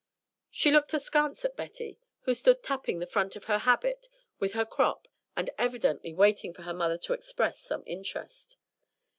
[0.49, 4.65] She looked askance at Betty, who stood tapping the front of her habit with her
[4.65, 8.57] crop and evidently waiting for her mother to express some interest.